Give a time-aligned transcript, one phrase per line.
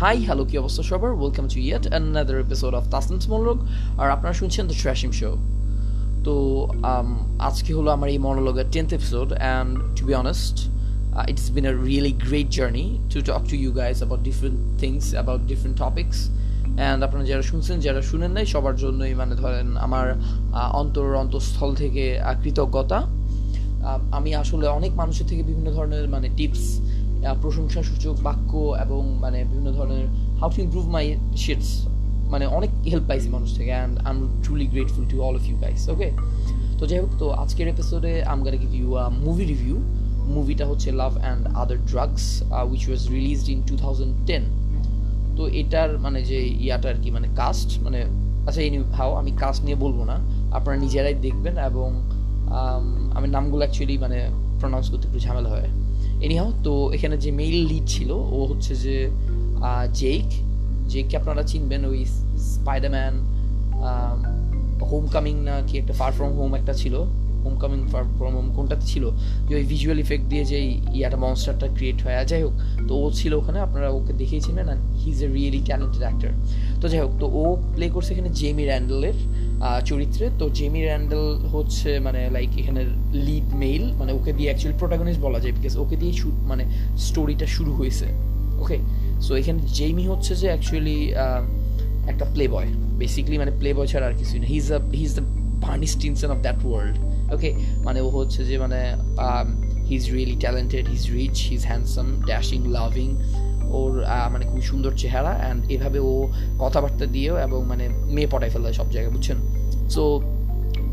[0.00, 1.12] Hi hello কি অবস্থা সবার?
[1.20, 3.58] Welcome to yet another episode of Taslim's monologue
[4.00, 5.30] আর আপনারা শুনছেন দ্য ট্র্যাশিং শো
[6.26, 6.34] তো
[6.90, 7.08] um,
[7.48, 10.56] আজকে হলো আমার এই মনোলগের tenth episode and to be honest
[11.30, 15.42] it's been a really great journey to talk to you guys about different things about
[15.50, 16.18] different topics
[16.78, 20.06] and আপনারা যারা শুনছেন যারা শুনেন নাই সবার জন্যই মানে ধরেন আমার
[20.80, 22.04] অন্তর অন্তঃস্থল থেকে
[22.42, 22.98] কৃতজ্ঞতা।
[24.18, 26.64] আমি আসলে অনেক মানুষের থেকে বিভিন্ন ধরনের মানে টিপস
[27.42, 28.52] প্রশংসা সূচক বাক্য
[28.84, 29.87] এবং মানে বিভিন্ন ধরনের
[30.40, 31.04] how to improve my
[31.44, 31.70] sheets
[32.32, 35.56] মানে অনেক হেল্প পাইছি মানুষ থেকে and I am truly grateful to all of you
[35.64, 36.08] guys okay
[36.78, 38.88] তো যাই হোক, তো আজকের এপিসোডে আম গারে গিভ ইউ
[39.26, 39.76] মুভি রিভিউ
[40.36, 42.24] মুভিটা হচ্ছে love and other drugs
[42.70, 44.44] which was released in two thousand ten
[45.36, 47.98] তো এটার মানে যে ইয়াটা আর কি মানে কাস্ট মানে
[48.48, 50.16] আচ্ছা এই হাও আমি কাস্ট নিয়ে বলব না।
[50.56, 51.88] আপনারা নিজেরাই দেখবেন এবং
[53.16, 54.18] আমি নামগুলো অ্যাকচুয়ালি মানে
[54.60, 55.68] প্রনাউন্স করতে একটু ঝামেলা হয়।
[56.26, 58.96] এনিহাও তো এখানে যে মেইল লিড ছিল, ও হচ্ছে যে
[60.00, 60.26] জেক
[60.92, 62.00] জেককে আপনারা চিনবেন, ওই
[62.52, 63.14] স্পাইডারম্যান
[64.90, 66.94] হোম কামিং না কি একটা ফার ফ্রম হোম একটা ছিল।
[67.44, 69.04] Home coming far from home কোনটাতে ছিল?
[69.48, 70.58] যে ওই ভিজুয়াল ইফেক্ট দিয়ে যে
[70.98, 72.54] ইয়াটা মনস্টারটা ক্রিয়েট হয়। যাই হোক,
[72.88, 76.32] তো ও ছিল ওখানে, আপনারা ওকে দেখেইছিলেন and he is a really talented actor
[76.80, 79.18] তো যাই হোক, তো ও প্লে করছে এখানে জেমি র্যান্ডেলের
[79.90, 82.80] চরিত্রে। তো জেমি র্যান্ডেল হচ্ছে মানে লাইক এখানে
[83.26, 86.12] লিড মেইল মানে ওকে দিয়ে অ্যাকচুয়ালি প্রোটাগনিস্ট বলা যায় বিকজ ওকে দিয়ে
[86.50, 86.64] মানে
[87.06, 88.06] স্টোরিটা শুরু হয়েছে।
[88.62, 88.78] ওকে
[89.20, 90.98] সো এখানে জেমি হচ্ছে যে অ্যাকচুয়ালি
[92.08, 92.66] একটা প্লে বয়
[92.98, 95.22] বেসিকলি মানে প্লে বয় ছাড়া আর কিছুই না। His a he is the
[95.66, 96.98] Barney Stinson of that world
[97.34, 98.80] okay মানে ও হচ্ছে যে মানে
[99.88, 103.08] he is really talented he is rich he is handsome dashing loving
[103.70, 108.72] ওর মানে খুব সুন্দর চেহারা অ্যান্ড এভাবে ও কথাবার্তা দিয়েও এবং মানে মেয়ে পটাই ফেলা
[108.72, 109.36] সব জায়গায়, বুঝছেন?
[109.90, 110.02] সো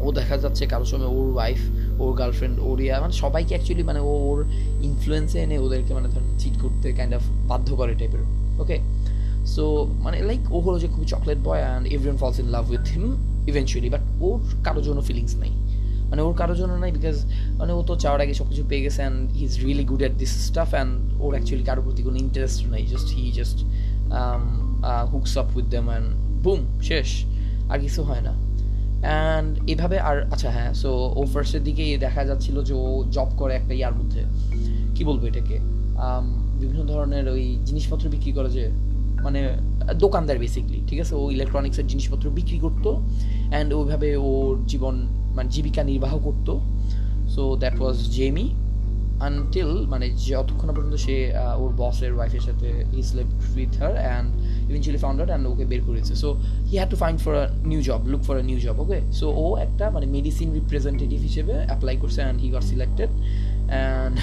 [0.02, 1.60] ও দেখা যাচ্ছে কারোর সময় ওর ওয়াইফ
[2.04, 4.40] ওর গার্লফ্রেন্ড ওর ইয়া মানে সবাইকে অ্যাকচুয়ালি মানে ও ওর
[4.90, 8.24] ইনফ্লুয়েন্সে এনে ওদেরকে মানে ধরেন চিট করতে কাইন্ড অফ বাধ্য করে টাইপের
[8.64, 8.78] ওকে
[9.54, 9.64] সো
[10.06, 13.06] মানে লাইক ও হলো যে খুবই chocolate boy and everyone falls in love with him
[13.52, 15.54] eventually but ওর কারোর জন্য ফিলিংস নেই।
[16.10, 17.18] মানে ওর কারোর জন্য নাই বিকজ
[17.60, 20.14] মানে ও তো চাওয়ার আগে সব কিছু পেয়ে গেছে and he is really good at
[20.22, 20.92] this stuff and
[21.24, 23.58] or actually কারোর প্রতি কোনো ইন্টারেস্ট নাই just he just
[25.12, 26.08] hooks up with them and
[26.44, 27.10] boom শেষ।
[27.72, 28.34] আর কিছু হয় না।
[29.06, 33.54] অ্যান্ড এভাবে আর আচ্ছা হ্যাঁ সো ও ফার্স্টের দিকে দেখা যাচ্ছিল যে ও জব করে
[33.56, 34.22] একটা ইয়ার মধ্যে।
[34.96, 35.58] কি বলব এটাকে?
[36.60, 38.70] বিভিন্ন ধরনের ওই জিনিসপত্র বিক্রি করে যে
[39.24, 39.40] মানে
[39.94, 41.16] দোকানদার বেসিকলি ঠিক আছে?
[41.16, 42.90] ও ইলেকট্রনিক্সের জিনিসপত্র বিক্রি করতো
[43.52, 44.96] অ্যান্ড ওইভাবে ওর জীবন
[45.36, 46.54] মানে জীবিকা নির্বাহ করতো।
[47.30, 48.48] So that was Jamie
[49.22, 51.16] until মানে যতক্ষণ পর্যন্ত সে
[51.58, 54.30] ওর বসের ওয়াইফের সাথে he slept with her and
[54.70, 56.30] eventually found out and ওকে বের করেছে। So
[56.70, 57.34] he had to find for
[57.72, 61.96] new job look for new job okay so ও একটা মানে মেডিসিন রিপ্রেজেন্টেটিভ হিসেবে অ্যাপ্লাই
[62.04, 63.10] করছে and he got selected
[63.72, 64.16] and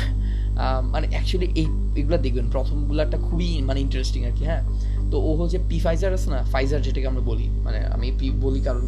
[0.94, 1.66] মানে actually এই,
[2.00, 4.62] এগুলো দেখবেন প্রথমগুলোটা খুবই মানে ইন্টারেস্টিং আর কি হ্যাঁ?
[5.12, 6.38] তো ও হচ্ছে পি ফাইজার আছে না?
[6.52, 8.82] ফাইজার যেটাকে আমরা বলি। মানে আমি পি বলি কারণ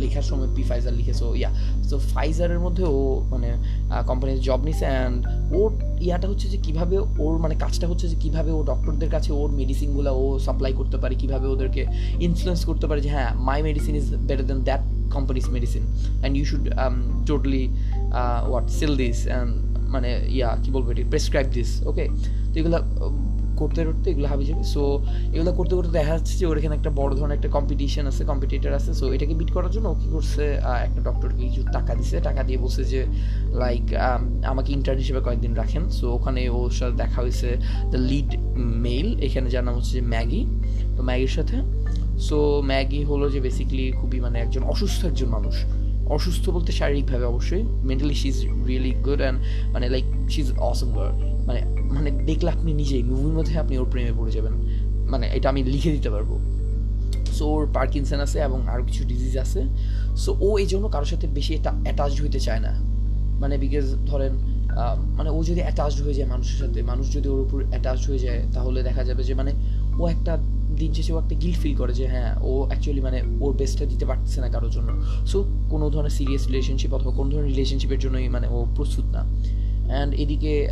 [0.00, 1.50] লেখার সময় পি ফাইজার লিখেছে ইয়া
[1.90, 3.00] তো ফাইজারের মধ্যে ও
[3.32, 3.48] মানে
[4.06, 5.18] কোম্পানির জব নিছে অ্যান্ড
[5.58, 5.70] ওর
[6.06, 10.10] ইয়াটা হচ্ছে যে কীভাবে ওর মানে কাজটা হচ্ছে যে কীভাবে ও ডক্টরদের কাছে ওর মেডিসিনগুলো
[10.22, 11.82] ও সাপ্লাই করতে পারে, কীভাবে ওদেরকে
[12.26, 16.44] ইনফ্লুয়েন্স করতে পারে যে হ্যাঁ my medicine is better than that company's medicine and you
[16.50, 16.64] should
[17.26, 17.64] totally
[18.50, 19.50] what sell this and
[19.94, 21.02] মানে ইয়া কী বলব এটি?
[21.12, 22.04] প্রেসক্রাইব দিস ওকে
[22.52, 22.78] তো এগুলো
[23.60, 24.82] করতে করতে এগুলো হাবি যাবে। সো
[25.34, 28.72] এগুলো করতে করতে দেখা যাচ্ছে যে ওর এখানে একটা বড় ধরনের একটা কম্পিটিশন আছে কম্পিটিটার
[28.78, 30.42] আছে। সো এটাকে বিট করার জন্য ও কী করছে
[30.86, 33.00] একটা ডক্টরকে কিছু টাকা দিছে। টাকা দিয়ে বলছে যে
[33.62, 33.84] লাইক
[34.52, 37.48] আমাকে ইন্টার্ন হিসেবে কয়েকদিন রাখেন। সো ওখানে ওর সাথে দেখা হয়েছে
[37.92, 38.30] দ্য লিড
[38.86, 40.42] মেল এখানে যার নাম হচ্ছে যে ম্যাগি।
[40.96, 41.56] তো ম্যাগির সাথে।
[42.26, 42.38] সো
[42.70, 45.56] ম্যাগি হলো যে বেসিক্যালি খুবই মানে একজন অসুস্থ একজন মানুষ।
[46.16, 49.38] অসুস্থ বলতে শারীরিকভাবে অবশ্যই। Mentally she is really good and
[49.74, 51.12] মানে like she is awesome girl
[51.48, 51.60] মানে
[51.94, 54.54] মানে দেখলে আপনি নিজেই মুভির মধ্যে আপনি ওর প্রেমে পড়ে যাবেন।
[55.12, 56.30] মানে এটা আমি লিখে দিতে পারব।
[57.36, 59.60] সো ওর পার্কিনসন আছে এবং আরও কিছু ডিজিজ আছে।
[60.16, 62.72] সো ও এই জন্য কারোর সাথে বেশি এটা অ্যাটাচড হইতে চায় না।
[63.40, 64.32] মানে বিকজ ধরেন
[65.16, 68.40] মানে ও যদি অ্যাটাচড হয়ে যায় মানুষের সাথে, মানুষ যদি ওর উপর অ্যাটাচড হয়ে যায়,
[68.52, 69.52] তাহলে দেখা যাবে যে মানে
[69.98, 70.32] ও একটা
[70.76, 74.04] দিন শেষে ও একটা গিল্ট ফিল করে যে হ্যাঁ ও অ্যাকচুয়ালি মানে ওর বেস্টটা দিতে
[74.06, 74.88] পারতেছে না কারোর জন্য।
[75.26, 79.22] সো কোনো ধরনের সিরিয়াস রিলেশনশিপ অথবা কোনো ধরনের রিলেশনশিপের জন্যই মানে ও প্রস্তুত না।
[79.88, 80.68] অ্যান্ড এদিকে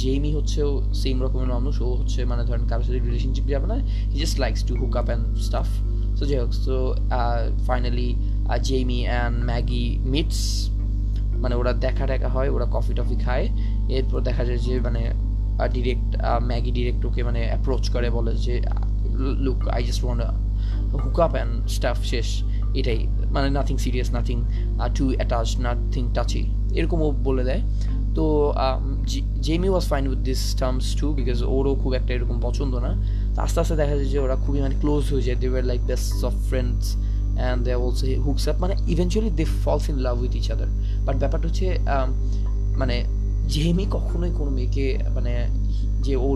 [0.00, 0.70] জেমি হচ্ছেও
[1.02, 3.76] সেম রকমের মানুষ, ও হচ্ছে মানে ধরেন কারোর সাথে রিলেশনশিপ যাবে না
[4.12, 5.68] he just likes to hook up and stuff
[6.18, 6.76] so যাই হোক so
[7.68, 8.08] finally
[8.68, 10.40] Jamie and Maggie meets
[11.42, 13.46] মানে ওরা দেখা দেখা হয়, ওরা কফি টফি খায়,
[13.96, 15.02] এরপর দেখা যায় যে মানে
[15.74, 16.08] ডিরেক্ট
[16.50, 18.54] ম্যাগি ডিরেক্ট ওকে মানে অ্যাপ্রোচ করে, বলে যে
[19.44, 20.20] look I just want
[21.04, 22.28] hook up and stuff শেষ।
[22.80, 23.00] এটাই
[23.34, 24.36] মানে nothing serious nothing
[24.98, 26.42] to attach nothing touchy
[26.78, 27.62] এরকম ও বলে দেয়।
[28.18, 28.26] তো
[29.46, 32.90] Jamie was fine with this terms too because ওরও খুব একটা এরকম পছন্দ না।
[33.34, 35.80] তো আস্তে আস্তে দেখা যায় যে ওরা খুবই মানে ক্লোজ হয়ে যায়। They were like
[35.90, 40.32] best of friends and they also hooks up মানে eventually they falls in love with
[40.40, 40.70] each other
[41.06, 41.66] but ব্যাপারটা হচ্ছে
[42.80, 42.96] মানে
[43.54, 44.86] জেমি কখনোই কোনো মেয়েকে
[45.16, 45.32] মানে
[46.06, 46.28] যে ও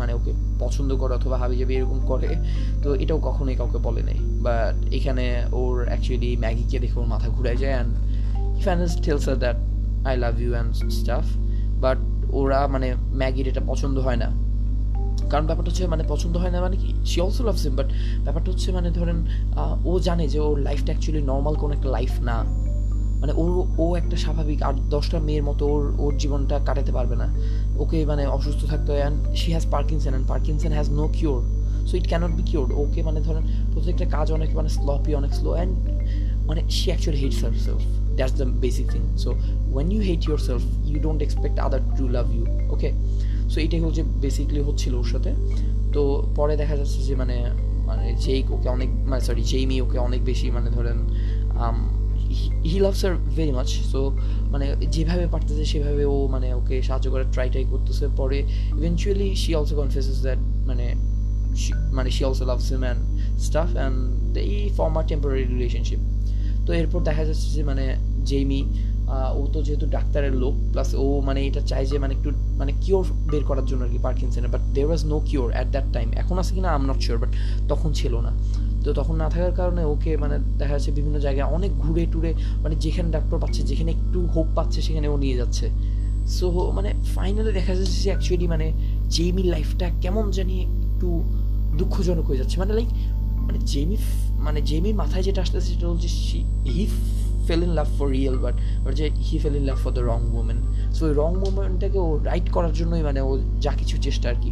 [0.00, 0.32] মানে ওকে
[0.62, 2.30] পছন্দ করে অথবা হাবি যাবি এরকম করে,
[2.82, 5.24] তো এটাও কখনোই কাউকে বলে নাই। বাট এখানে
[5.60, 7.92] ওর অ্যাকচুয়ালি ম্যাগিকে দেখে ওর মাথা ঘুরে যায় and
[8.64, 9.58] finally tells her that
[10.04, 11.24] I love you and stuff
[11.80, 11.98] but
[12.32, 14.28] ওরা মানে ম্যাগির এটা পছন্দ হয় না।
[15.30, 16.94] কারণ ব্যাপারটা হচ্ছে মানে পছন্দ হয় না মানে কি?
[17.06, 17.86] She also loves him but
[18.24, 19.26] ব্যাপারটা হচ্ছে মানে ধরেন
[19.84, 22.44] ও জানে যে ওর লাইফটা অ্যাকচুয়ালি নর্মাল কোনো একটা লাইফ না।
[23.20, 27.26] মানে ওর ও একটা স্বাভাবিক আর দশটা মেয়ের মতো ওর ওর জীবনটা কাটাতে পারবে না।
[27.78, 31.40] ওকে মানে অসুস্থ থাকতে হয় and she has Parkinson and Parkinson has no cure
[31.86, 33.42] so it can't be cured okay মানে ধরেন,
[33.72, 35.72] প্রত্যেকটা কাজ অনেক মানে স্লপি অনেক স্লো অ্যান্ড
[36.46, 39.34] মানে she actually hates herself the basic thing so
[39.72, 42.92] when you hate yourself you don't expect other to love you okay
[43.50, 45.34] so এটাই হচ্ছে বেসিকলি হচ্ছিল ওর সাথে।
[45.92, 47.44] তো, পরে দেখা যাচ্ছে যে মানে
[47.86, 50.96] মানে যেই ওকে অনেক মানে সরি জেইমি ওকে অনেক বেশি মানে ধরেন
[52.64, 57.24] he loves her very much so মানে যেভাবে পারতেছে সেভাবে ও মানে ওকে সাহায্য করার
[57.32, 58.38] ট্রাই ট্রাই করতেছে। পরে
[58.76, 60.94] eventually she also confesses that মানে
[61.92, 65.98] মানে she also loves him and stuff and এই ফর্ম আর টেম্পোরারি রিলেশনশিপ
[66.66, 67.84] তো এরপর দেখা যাচ্ছে যে মানে
[68.30, 68.60] জেইমি
[69.38, 72.30] ও তো যেহেতু ডাক্তারের লোক প্লাস ও মানে এটা চায় যে মানে একটু
[72.60, 75.86] মানে কিওর বের করার জন্য আর কি পার্কিনসনের but there was no cure at that
[75.96, 77.30] time এখন আছে কিনা আম নট শিওর বাট
[77.68, 78.32] তখন ছিল না।
[78.84, 82.30] তো তখন না থাকার কারণে ওকে মানে দেখা যাচ্ছে বিভিন্ন জায়গায় অনেক ঘুরে টুরে
[82.62, 85.66] মানে যেখানে ডাক্তার পাচ্ছে, যেখানে একটু হোপ পাচ্ছে, সেখানে ও নিয়ে যাচ্ছে।
[86.36, 86.46] সো
[86.76, 88.66] মানে ফাইনালি দেখা যাচ্ছে যে অ্যাকচুয়ালি মানে
[89.14, 91.08] জেমির লাইফটা কেমন জানি একটু
[91.78, 92.90] দুঃখজনক হয়ে যাচ্ছে। মানে লাইক
[93.46, 93.96] মানে জেমি
[94.44, 96.08] মানে জেমির মাথায় যেটা আসতেছে সেটা হচ্ছে
[96.74, 96.86] he
[97.46, 98.54] fell in love for real but
[98.86, 100.58] ওর যে he fell in love for the wrong woman
[100.96, 104.50] so ওই রং মুমেন্টটাকে ও রাইট করার জন্যই মানে ও যা কিছু চেষ্টা আর কি।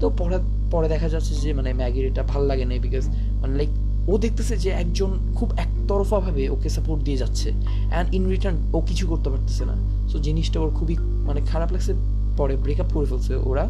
[0.00, 0.38] তো পরে
[0.70, 3.04] পরে দেখা যাচ্ছে যে মানে ম্যাগির এটা ভালো লাগে না বিকজ
[3.40, 3.70] মানে লাইক
[4.08, 7.48] ও দেখতেছে যে একজন খুব একতরফাভাবে ওকে সাপোর্ট দিয়ে যাচ্ছে
[7.92, 9.74] অ্যান্ড ইন রিটার্ন ও কিছু করতে পারতেছে না।
[10.10, 10.96] সো জিনিসটা ওর খুবই
[11.28, 11.92] মানে খারাপ লাগছে,
[12.36, 13.64] পরে ব্রেকআপ করে ফেলছে ওরা।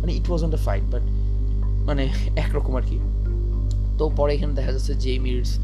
[0.00, 1.02] মানে it was on the fight but
[1.88, 2.02] মানে
[2.44, 2.96] একরকম আর কি।
[3.98, 5.58] তো পরে এখানে দেখা যাচ্ছে Jamie's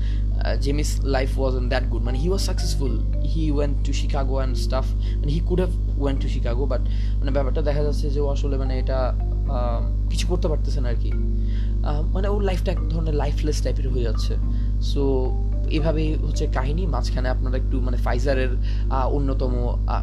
[0.61, 2.93] Jamie's life was in that good মানে he was successful
[3.35, 4.87] he went to Chicago and stuff
[5.17, 6.81] মানে he could have went to Chicago but
[7.19, 8.99] মানে ব্যাপারটা দেখা যাচ্ছে যে ও আসলে মানে এটা
[10.11, 11.11] কিছু করতে পারতেছে না আর কি।
[12.15, 14.35] মানে ওর লাইফটা এক ধরনের লাইফলেস টাইপের হয়ে যাচ্ছে।
[14.83, 15.03] সো
[15.71, 18.53] এভাবেই হচ্ছে কাহিনী। মাঝখানে আপনারা একটু মানে ফাইজারের
[19.17, 19.53] অন্যতম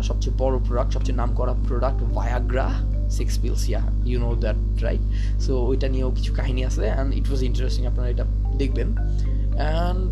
[0.03, 2.67] সবচেয়ে বড় প্রোডাক্ট সবচেয়ে নাম করা product Viagra
[3.17, 5.03] six pills yeah you know that right
[5.45, 8.25] so ওইটা নিয়েও কিছু কাহিনী আছে অ্যান্ড ইট ওয়াজ ইন্টারেস্টিং আপনারা এটা
[8.61, 8.87] দেখবেন.
[8.97, 10.09] অ্যান্ড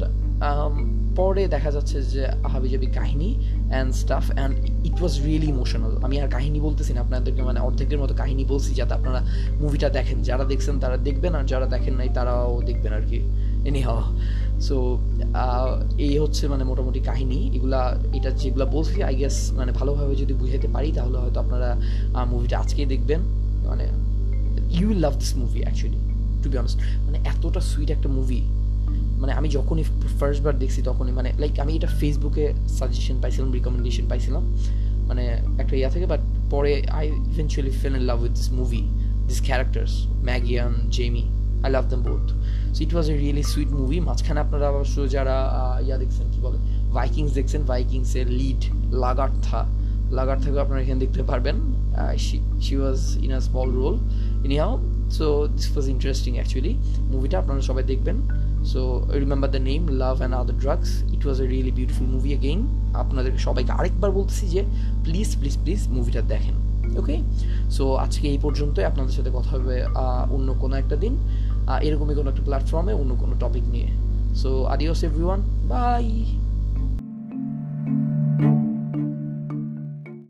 [1.21, 3.29] পরে দেখা যাচ্ছে যে হাবিজাবি কাহিনী
[3.71, 4.53] and stuff and
[4.89, 8.71] it was really emotional আমি আর কাহিনী বলতেছি না, আপনাদেরকে মানে অর্ধেকের মতো কাহিনী বলছি,
[8.73, 9.19] যাতে আপনারা
[9.61, 13.19] মুভিটা দেখেন। যারা দেখছেন, তারা দেখবেন, আর যারা দেখেন নাই, তারাও দেখবেন আর কি।
[13.69, 14.05] এনি হাওয়া
[14.67, 14.75] সো
[16.07, 17.81] এই হচ্ছে মানে মোটামুটি কাহিনী। এগুলা,
[18.17, 21.69] এটা যেগুলো বলছি আই গেস মানে ভালোভাবে যদি বুঝাতে পারি, তাহলে হয়তো আপনারা
[22.31, 23.21] মুভিটা আজকেই দেখবেন।
[23.69, 23.85] মানে
[24.77, 25.99] you love this movie actually
[26.41, 28.41] to be honest মানে এতটা সুইট একটা মুভি
[29.21, 29.85] মানে আমি যখনই
[30.19, 32.45] ফার্স্টবার দেখছি, তখনই মানে লাইক আমি এটা ফেসবুকে
[32.77, 34.43] সাজেশন পাইছিলাম রিকমেন্ডেশন পাইছিলাম।
[35.09, 35.23] মানে
[35.61, 36.21] একটা ইয়া থেকে বাট
[36.53, 38.81] পরে I eventually fell in love with this movie
[39.29, 39.93] this characters
[40.27, 41.23] Maggie and Jamie
[41.65, 42.25] I love them both
[42.75, 45.35] so it was a really sweet movie মাঝখানে আপনারা অবশ্য যারা
[45.87, 46.57] ইয়া দেখছেন, কী বলে
[46.97, 48.61] ভাইকিংস দেখছেন ভাইকিংসের লিড
[49.03, 49.61] লাগার্থা
[50.17, 51.55] লাগার্থাকে আপনারা এখানে দেখতে পারবেন।
[52.65, 53.95] She was in a small role
[54.63, 54.73] anyhow
[55.17, 55.25] so
[55.57, 56.73] this was interesting actually
[57.13, 58.17] মুভিটা আপনারা সবাই দেখবেন।
[58.71, 58.81] So
[59.21, 62.59] remember the name love and other drugs it was a really beautiful movie again
[63.03, 64.61] আপনাদেরকে সবাইকে আরেকবার বলতেছি যে
[65.05, 66.55] প্লিজ প্লিজ প্লিজ মুভিটা দেখেন।
[67.01, 67.15] ওকে
[67.75, 69.75] সো আজকে এই পর্যন্তই। আপনাদের সাথে কথা হবে
[70.35, 71.13] অন্য কোনো একটা দিন।
[71.87, 73.89] এরকমই কোনো একটা প্ল্যাটফর্মে অন্য কোনো টপিক নিয়ে।
[74.41, 76.05] So আদিওস everyone bye